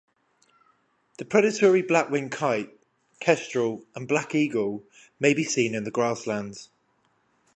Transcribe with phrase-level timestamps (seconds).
[1.19, 2.71] The predatory black-winged kite,
[3.19, 4.83] kestrel and black eagle
[5.19, 6.69] may be seen in the grasslands.